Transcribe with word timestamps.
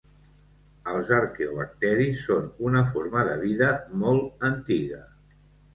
Els 0.93 1.11
arqueobacteris 1.17 2.23
són 2.31 2.49
una 2.71 2.83
forma 2.97 3.27
de 3.31 3.39
vida 3.47 3.73
molt 4.07 4.51
antiga. 4.53 5.07